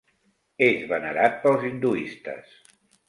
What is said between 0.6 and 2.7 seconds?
És venerat pels hinduistes.